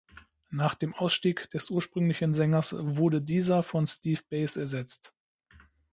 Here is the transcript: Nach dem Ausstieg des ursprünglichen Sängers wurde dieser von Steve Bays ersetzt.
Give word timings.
Nach 0.49 0.73
dem 0.73 0.95
Ausstieg 0.95 1.47
des 1.51 1.69
ursprünglichen 1.69 2.33
Sängers 2.33 2.73
wurde 2.75 3.21
dieser 3.21 3.61
von 3.61 3.85
Steve 3.85 4.21
Bays 4.31 4.57
ersetzt. 4.57 5.13